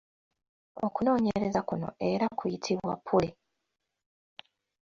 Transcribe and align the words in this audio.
Okunoonyereza 0.85 1.59
kuno 1.69 1.89
era 2.11 2.25
kuyitibwa 2.37 2.93
pule, 3.07 3.29